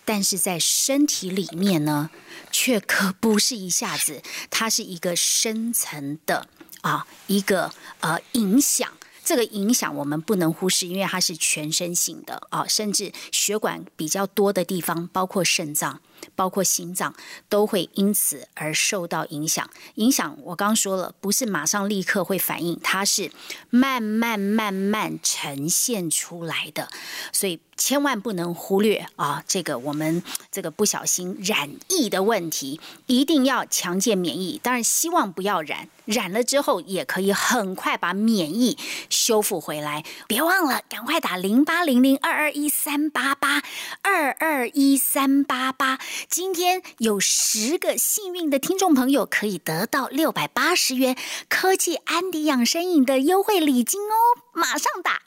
[0.05, 2.11] 但是在身体里面呢，
[2.51, 6.49] 却可不是一下子，它是一个深层的
[6.81, 8.91] 啊，一个呃影响。
[9.25, 16.01] 这个影响我们不能忽视，因为它是全身性的啊，甚至血管比较多的地方，包括肾脏。
[16.35, 17.15] 包括心脏
[17.49, 19.69] 都会因此而受到影响。
[19.97, 23.31] 影响我刚说了，不是马上立刻会反应，它是
[23.71, 26.89] 慢慢慢慢呈现出来的。
[27.33, 29.43] 所以千万不能忽略啊！
[29.49, 34.61] 这个我们这个不小心染疫的问题，一定要强健免疫。
[34.63, 40.05] 当然希望不要染，染了之后也可以很快把免疫修复回来。
[40.29, 43.63] 别忘了，赶快打零八零零二二一三八八
[44.03, 45.99] 二二一三八八。
[46.29, 51.17] 今天有十个幸运的听众朋友可以得到六百八十元
[51.49, 54.15] 科技安迪养生饮的优惠礼金哦！
[54.53, 55.21] 马上打。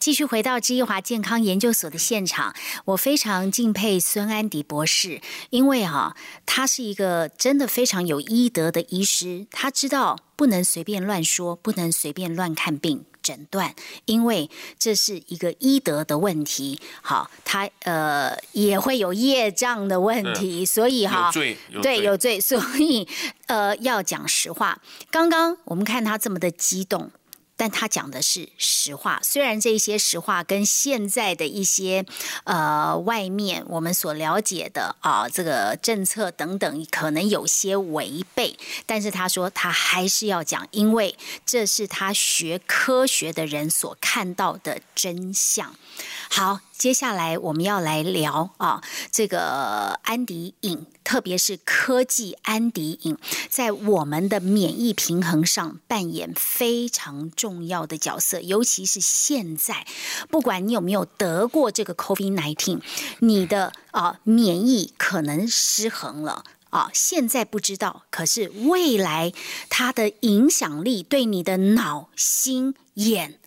[0.00, 2.54] 继续回到知易华健康研究所的现场，
[2.86, 5.20] 我非常敬佩孙安迪博士，
[5.50, 13.04] 因为哈，他是一个真的非常有医德的医师，他知道不能随便乱说，不能随便乱看病。
[13.28, 13.74] 诊断，
[14.06, 21.30] 因为这是一个医德的问题，好，他呃也会有业障的问题，所以哈，
[21.82, 23.06] 对有罪，所以
[23.46, 24.80] 呃要讲实话。
[25.10, 27.10] 刚刚我们看他这么的激动。
[27.58, 32.06] 但他讲的是实话，虽然这些实话跟现在的一些
[32.44, 45.74] 呃外面我们所了解的啊这个政策等等可能有些违背，但是他说他还是要讲，因为这是他学科学的人所看到的真相。
[46.30, 53.18] 好，接下来我们要来聊啊，这个安迪影，特别是科技安迪影，
[53.50, 58.40] 在我们的免疫平衡上扮演非常重要的角色。
[58.40, 59.84] 尤其是现在，
[60.30, 62.80] 不管你有没有得过这个 COVID nineteen，
[63.18, 66.90] 你的啊免疫可能失衡了啊。
[66.94, 69.32] 现在不知道，可是未来
[69.68, 73.37] 它的影响力对你的脑、心、眼。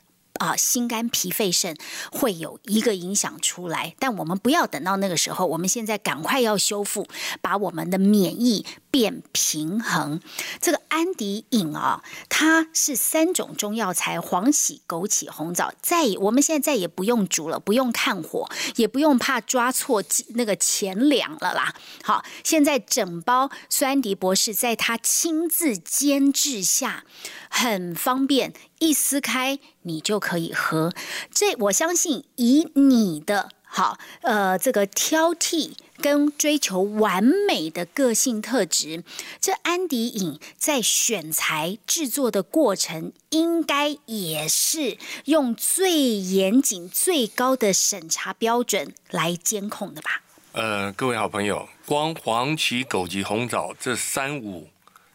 [0.42, 1.78] 啊，心肝脾肺肾
[2.12, 7.08] 会有一个影响出来，但我们不要等到那个时候，我们现在赶快要修复，
[7.42, 10.20] 把我们的免疫变平衡。
[10.60, 15.74] 这个安迪饮啊，它是三种中药材：黄芪、枸杞、红枣。
[15.82, 20.04] 再我们现在再也不用煮了，不用看火，也不用怕抓错
[20.36, 21.74] 那个钱粮了啦。
[22.04, 27.06] 好，现在整包酸迪博士在他亲自监制下。
[27.50, 30.94] 很方便，一撕开你就可以喝。
[31.30, 39.04] 这我相信，以你的好呃这个挑剔跟追求完美的个性特质，
[39.40, 50.22] 这安迪影在选材制作的过程，应该也是用最严谨、最高的审查标准来监控的吧？
[50.52, 54.68] 呃，各位好朋友，光黄芪、枸杞、红枣这三五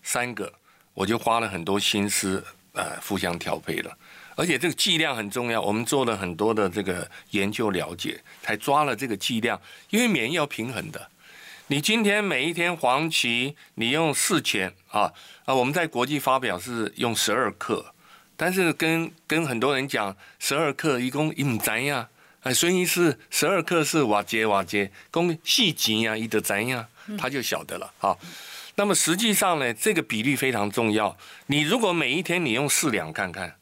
[0.03, 0.51] 三个。
[0.95, 2.43] 我就花了很多心思，
[2.73, 3.99] 呃，互相调配了，
[4.37, 5.61] 而且这个剂量很重要。
[5.61, 9.61] 我们做了很多的这个研究了解，才抓了这个剂量。
[9.91, 11.11] 因为免疫要平衡的，
[11.67, 15.13] 你今天每一天黄芪你用四钱啊
[15.45, 17.95] 啊，我们在国际发表是用十二克，
[18.37, 22.07] 但是跟跟很多人讲十二克一共一唔怎样，
[22.43, 26.87] 哎，所以是十二克是瓦杰瓦杰，公细节呀一得怎样，
[27.19, 28.17] 他就晓得了啊。
[28.75, 31.17] 那么实际上呢，这个比例非常重要。
[31.47, 33.57] 你如果每一天你用四两看看，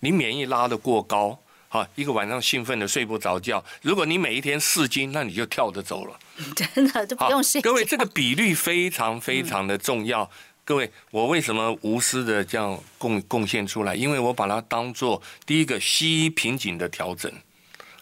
[0.00, 3.64] 你免疫拉得过高，哈，一个晚上兴奋的睡不着觉。
[3.82, 6.18] 如果你每一天四斤，那你就跳着走了。
[6.54, 7.60] 真的就不用睡。
[7.60, 10.30] 各位，这个比率非常非常的重要。
[10.64, 13.94] 各位，我为什么无私的这样贡贡献出来？
[13.94, 17.32] 因为我把它当做第一个西医瓶颈的调整。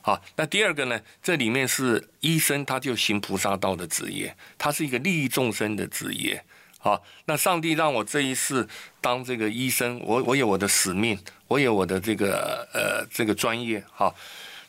[0.02, 1.00] 好，那第二个呢？
[1.22, 6.44] 这里面是医生，他就行菩萨道的职业，他是一个利益众生的职业。
[6.78, 8.68] 好，那上帝让我这一世
[9.00, 13.82] 当这个医生，我我有我的使命，我有我的这个呃这个专业。
[13.92, 14.14] 好，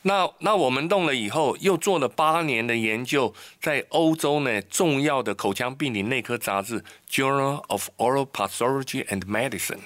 [0.03, 9.79] 那那我们动了以后，又做了八年的研究，在欧洲呢重要的口腔病理内科杂志《Journal of Oral Pathology and Medicine》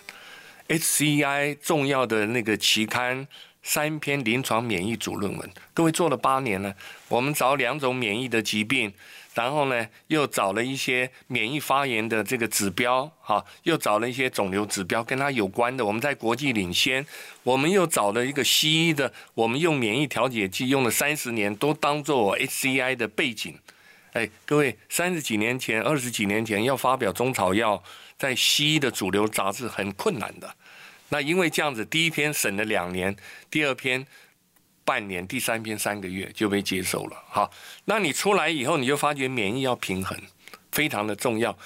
[0.77, 3.27] （HCI） 重要的那个期刊，
[3.63, 5.49] 三篇临床免疫主论文。
[5.73, 6.75] 各位做了八年了，
[7.07, 8.93] 我们找两种免疫的疾病。
[9.33, 15.85] 然后呢，又找了一些免疫发炎的这个指标，哈，又找了一些肿瘤指标跟它有关的。
[15.85, 17.05] 我们在国际领先，
[17.43, 23.57] 我们又找了一个西医的，我们用免疫调节剂用了三十年，都当做 HCI 的背景。
[24.11, 27.81] 哎，各位，三十几年前、二十几年前要发表中草药
[28.17, 30.53] 在西医的主流杂志很困难的。
[31.07, 33.15] 那因为这样子，第一篇审了两年，
[33.49, 34.05] 第二篇。
[34.83, 37.17] 半年，第三篇三个月就被接受了。
[37.29, 37.49] 哈，
[37.85, 40.17] 那你出来以后，你就发觉免疫要平衡，
[40.71, 41.57] 非常的重要。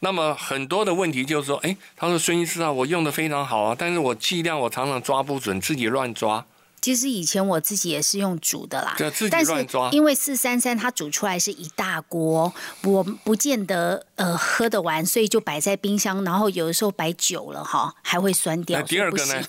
[0.00, 6.44] 那么很多的问题就是说，哎，他说孙医师啊，我用的非常好啊，但是我剂量我常常抓不准，自己乱抓。
[6.82, 8.96] 其实以前我自己也是用煮的啦，
[9.30, 9.52] 但是
[9.92, 18.82] 因为四三三它煮出来是一大锅，我不见得呃喝得完，所以就摆在冰箱，然后有的时候摆久了哈还会酸掉。
[18.82, 19.40] 第二个呢，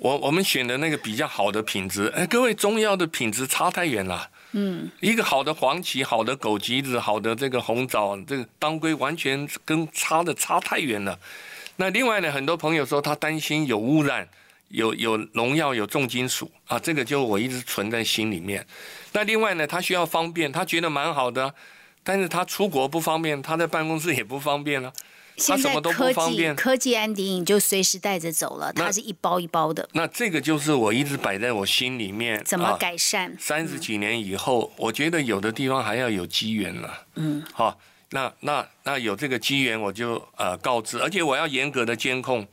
[0.00, 4.28] 我 我们选的那个比较好的品质，哎，各位中药的品质差太远了。
[4.50, 11.16] 嗯，一个好的黄芪、好的枸杞子、好的这个红枣，这个当归完全跟差的差太远了。
[11.76, 14.28] 那另外呢，很多朋友说他担心有污染。
[14.70, 18.66] 有有农药有重金属啊，这个就我一直存在心里面。
[19.12, 21.54] 那另外呢，他需要方便，他觉得蛮好的，
[22.02, 24.92] 但是他出国不方便，他在办公室也不方便了。
[25.36, 26.54] 他什么都不方便。
[26.54, 29.88] 科技安迪你就随时带着走了，它是一包一包的。
[29.94, 32.42] 那这个就是我一直摆在我心里面。
[32.44, 33.34] 怎么改善？
[33.38, 37.06] 三十几年以后，我觉得有的地方还要有机缘了。
[37.14, 37.78] 嗯，好，
[38.10, 42.46] 那那那有这个机缘，我就呃告知，而且我要严格的监控。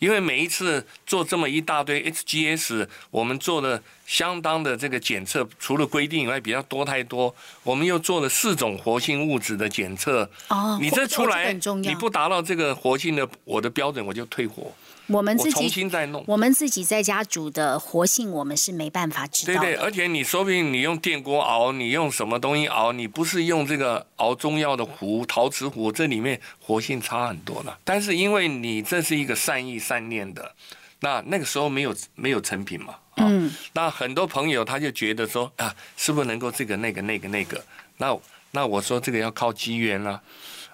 [0.00, 7.32] 因为每一次做这么一大堆 HGS，我们做了相当的这个检测，除了规定以外比较多太多，
[7.62, 10.28] 我们又做了四种活性物质的检测。
[10.48, 14.72] 哦，你这出来你不达到这个活性的我的标准，我就退货。
[15.12, 19.60] 我们自己重新再弄，我们自己在家煮的活性，我们是没办法知道。
[19.60, 27.76] 对对，而且你说不定你用电锅熬，你用什么东西熬，你不是用这个熬中药的壶、陶瓷壶，这里面活性差很多了。
[27.82, 30.54] 但是因为你这是一个善意善念的，
[31.00, 32.94] 那那个时候没有没有成品嘛。
[33.16, 37.62] 嗯，那很多朋友他就觉得说啊，是不是能够这个那个那个那个？
[37.98, 38.16] 那
[38.52, 40.20] 那我说这个要靠机缘啦。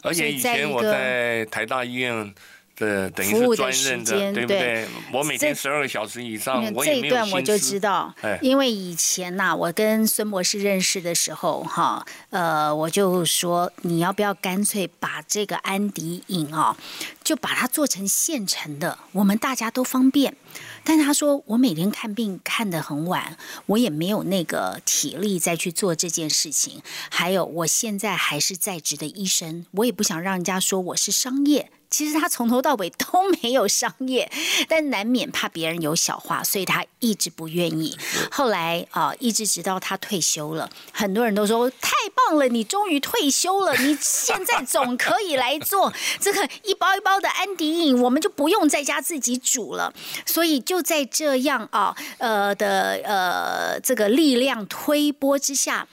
[0.03, 2.35] 而且以前我在台大医院。
[2.77, 4.87] 的等于是专任的，对不对？
[5.13, 16.77] 我每天十二个小时以上，我这一段我就知道，因为以前呐，我跟孙博士认识的时候，哈，呃，我就说你要不要干脆把这个安迪饮啊，
[17.25, 20.37] 就把它做成现成的，我们大家都方便。
[20.85, 26.81] 但他说我每天看病看得很晚，我也没有那个体力再去做这件事情。
[27.11, 31.71] 还有，我现在还是在职的医生，我也不想让人家说我是商业。
[31.91, 34.31] 其实他从头到尾都 没有商业，
[34.69, 37.97] 但难免怕别人有小话，所以他一直不愿意。
[38.31, 49.93] 后来啊，一直直到他退休了，很多人都说太棒了，你终于退休了，你现在总可以来做这个一包一包的安迪饮，我们就不用在家自己煮了。
[50.25, 55.87] 所以就在这样啊，呃的呃这个力量推波之下。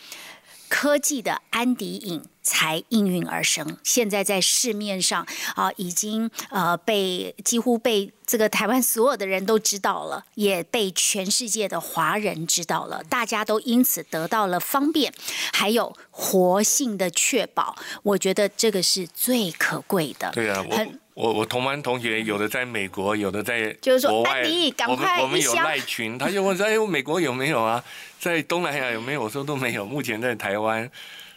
[0.67, 15.13] 科技的安迪影才应运而生，现在在市面上啊，已经呃被几乎被这个台湾所有的人都知道了，也被全世界的华人知道了，大家都因此得到了方便，
[15.53, 20.31] 还有活性的确保，我觉得这个是最可贵的。
[20.31, 27.83] 对啊，我我我同班同学有的在美国，有的在就是说安迪，赶快我们有赖群，他就问说：“哎，美国有没有啊？”
[28.19, 29.21] 在东南亚有没有？
[29.21, 29.85] 我说都没有。
[29.85, 30.89] 目前在台湾，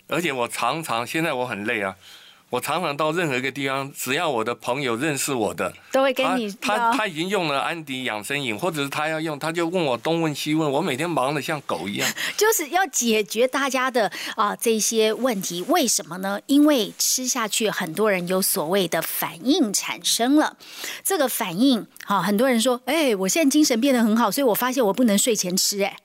[0.09, 1.95] 而且我常常现在我很累啊，
[2.49, 12.09] 我常常到任何一个地方，只要我的朋友认识我的，都会跟你他他已经用了安迪养生饮，或者是他要用，他就问我东问西问，我每天忙得像狗一样。
[12.39, 16.41] 就是要解决大家的啊这些问题，为什么呢？
[16.47, 20.57] 因为吃下去，很多人有所谓的反应产生了。
[21.03, 25.97] 这个反应，好，很多人说，哎，我现在精神变得很好，所以我发现我不能睡前吃，哎。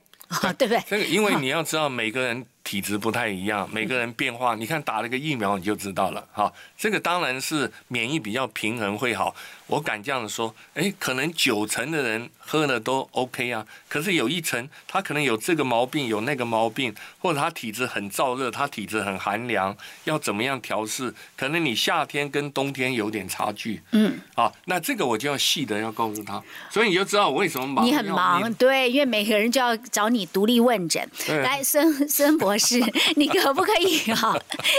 [0.57, 0.81] 对不对？
[0.89, 6.25] 这个，因为你要知道，每个人体质不太一样，每个人变化，你看打了个疫苗你就知道了。
[6.31, 9.35] 哈，这个当然是免疫比较平衡会好。
[9.67, 21.13] 我敢这样说，哎，可能九成的人喝了都 OK 啊，可是有一层他可能有这个毛病，有那个毛病，或者他体质很燥热，他体质很寒凉，要怎么样调试？
[21.37, 23.81] 可能你夏天跟冬天有点差距。
[23.93, 27.85] 嗯，啊，那这个我就要细的要告诉他，所以你就知道我为什么忙。
[27.85, 31.09] 你很忙，对，因为每个人就要找你独立问诊。
[31.29, 32.79] 来，孙孙博士，
[33.17, 34.37] 你可不可以哈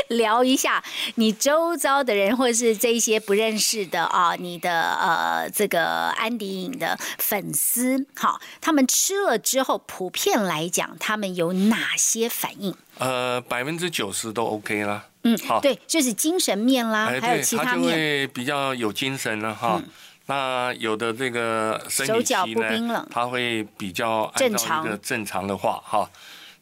[0.09, 0.83] 聊一下
[1.17, 4.93] 你周遭的人，或者是这些不认识的啊，你的。
[5.03, 12.75] 呃，这个安迪影的粉丝，好，他们吃了之后，普遍来讲，他们有哪些反应？
[12.99, 15.07] 呃，百分之九十都 OK 啦。
[15.25, 19.83] 嗯，好，对，就是精神面啦，还有其他面，会比较有精神了哈。
[20.27, 26.09] 那有的这个手脚不冰冷，他会比较正常的正常的话哈。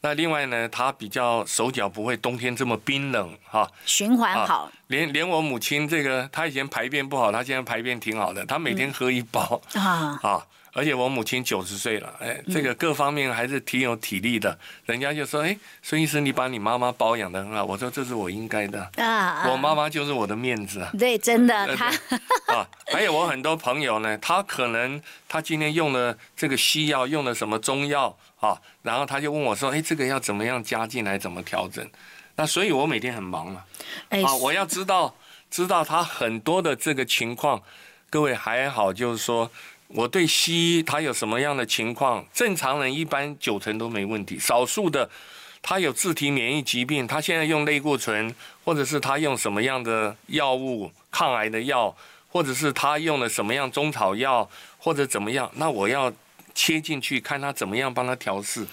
[0.03, 4.71] 那另外呢，他比较手脚不会冬天这么冰冷哈，循环好。
[4.87, 10.47] 连连我母亲这个，她以前排便不好，她现在排便挺好的，她每天喝一包啊啊。
[10.73, 14.57] 而且我母亲九十岁了，哎，这个各方面还是挺有体力的。
[14.87, 21.87] 人家就说：“哎，孙医生，你把你妈妈保养的很好。”我说：“这是我应该的啊，我妈妈就是我的面子啊。”对，真的他
[22.55, 31.85] 啊，还有我很多朋友呢，他可能他今天用了这个西药，用了什么中药啊，然后他就问我说：“哎，这个要怎么样加进来，怎么调整？”
[32.37, 33.65] 那所以我每天很忙嘛，
[34.11, 35.17] 啊，我要知道
[35.51, 37.61] 知道他很多的这个情况。
[38.09, 39.51] 各位还好，就是说。
[39.93, 42.25] 我对西医他有什么样的情况？
[42.33, 45.11] 正常人一般九成都没问题，少数的
[45.61, 48.33] 他有自体免疫疾病，他现在用类固醇，
[48.65, 51.95] 或者是他用什么样的药物抗癌的药，
[52.29, 55.51] 或者是他用了什么样中草药，或者怎么样？
[55.57, 56.13] 那我要
[56.55, 58.65] 切进去看他怎么样帮他调试。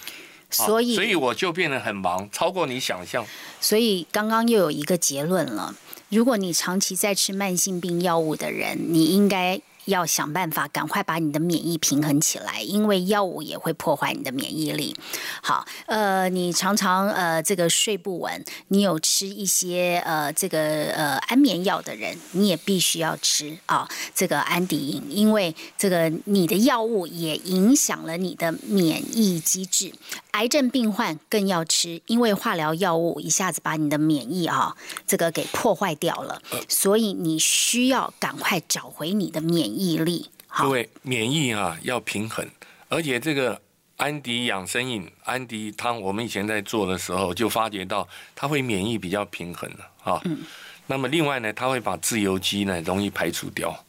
[0.52, 3.26] 所以，所以我就变得很忙，超过你想象。
[3.60, 5.76] 所以刚刚又有一个结论了：
[6.10, 9.60] 如果你长期在吃慢性病药物的人，你应该。
[9.88, 14.96] 要想办法赶快把你的免疫平衡起来，因为药物也会破坏你的免疫力。
[15.42, 20.60] 好，呃，你常常呃这个睡不稳，你有吃一些呃这个
[20.92, 29.94] 呃安眠药的人，你也必须要吃啊这个安迪因，因为这个你的药物也影响了你的免疫机制。
[30.32, 34.76] 癌症病患更要吃，因为化疗药物一下子把你的免疫啊
[35.08, 40.30] 这个给破坏掉了，所以你需要赶快找回你的免疫力。
[40.48, 42.48] 各位，免疫啊要平衡，
[42.90, 43.62] 而且这个
[43.98, 50.22] 安迪养生饮、安迪汤，我们以前在做的时候就发觉到它会免疫比较平衡了啊。
[50.26, 50.40] 嗯。
[50.88, 53.86] 那么另外呢，它会把自由基呢容易排除掉，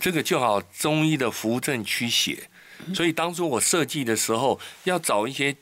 [0.00, 2.48] 这个就好中医的扶正驱邪。
[2.94, 5.54] 所以当初我设计的时候，要找一些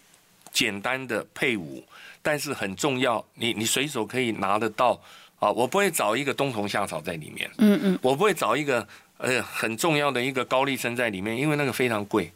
[0.50, 1.84] 简单的配伍，
[2.22, 4.98] 但是很重要，你你随手可以拿得到
[5.38, 5.50] 啊。
[5.50, 8.86] 我不会找一个冬虫夏草在里面，嗯嗯，我不会找一个
[9.18, 12.32] 呃很重要的一个高丽参在里面，因为那个非常贵，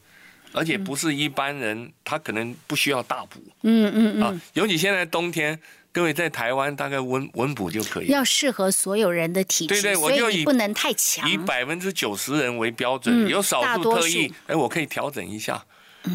[0.53, 5.59] 而且不是一般人他可能不需要大补，嗯嗯嗯，啊，尤其现在冬天。
[5.95, 15.63] 各位在台湾大概温温补就可以，要适合所有人的体质，对对，我就以不能太强，以百分之九十人为标准，有少数特异，哎，我可以调整一下。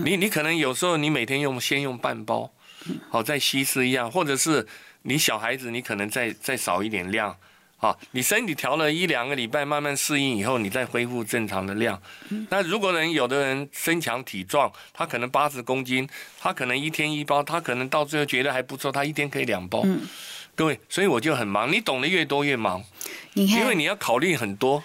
[0.03, 2.51] 你你可能有时候你每天用先用半包，
[3.07, 4.65] 好再稀释一样，或者是
[5.03, 7.37] 你小孩子你可能再再少一点量。
[7.79, 12.01] 好，你身体调了一两个礼拜，慢慢适应以后，你再恢复正常的量。
[12.49, 16.09] 那如果人有的人身强体壮，他可能八十公斤，
[16.39, 19.85] 他可能一天一包，他可能到最后觉得还不错，他一天可以两包。
[20.55, 22.83] 各位，所以我就很忙，你懂得越多越忙，
[23.35, 24.83] 因为你要考虑很多。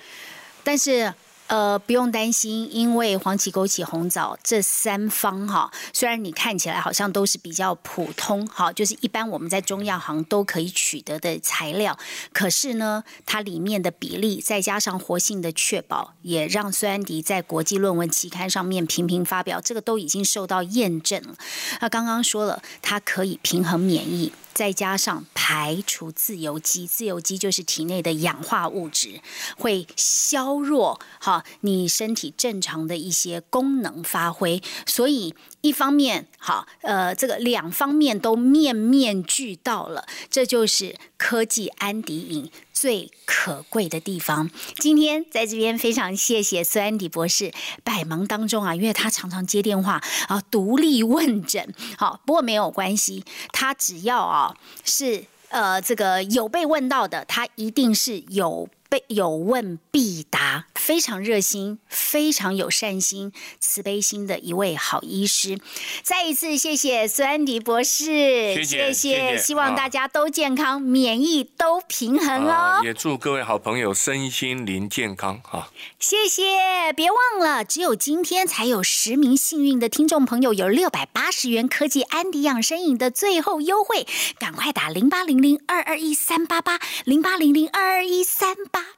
[0.63, 1.13] 但是。
[1.53, 11.99] 呃，不用担心，因为黄芪、枸杞、红枣这三方哈，虽然你看起来好像都是比较普通哈，就是一般我们在中药行都可以取得的材料，
[12.33, 21.35] 可是呢，它里面的比例再加上活性的确保，也让孙安迪在国际论文期刊上面频频发表，这个都已经受到验证了。
[21.83, 24.33] 那刚刚说了，它可以平衡免疫。
[24.55, 29.23] 再加上排除自由基，自由基就是体内的氧化物质，
[29.57, 34.63] 会削弱哈你身体正常的一些功能发挥。
[34.87, 42.51] 所以一方面好，呃，这个两方面都面面俱到了，这就是科技安迪影。
[42.73, 47.53] 最可贵的地方，今天在这边非常谢谢孙安迪博士，
[47.85, 58.69] 百忙当中啊，因为他常常接电话啊，独立问诊，好，不过没有关系，他只要啊是呃这个有被问到的，他一定是有。
[58.93, 65.59] 被有问必答，非常热心，非常有善心、慈悲心的一位好医师。
[66.03, 72.83] 再一次谢谢孙安迪博士，谢谢，希望大家都健康，免疫都平衡哦。
[72.85, 75.71] 也祝各位好朋友身心灵健康哈。
[75.99, 84.07] 谢谢，别忘了，只有今天才有十名幸运的听众朋友有六百八十元科技安迪养生饮的最后优惠，
[84.39, 88.55] 赶快打零八零零二二一三八八零八零零二二一三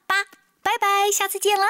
[0.06, 0.24] 八。
[0.62, 1.66] 拜拜，下次见了。